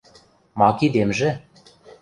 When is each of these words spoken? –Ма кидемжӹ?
–Ма 0.59 0.69
кидемжӹ? 0.77 1.29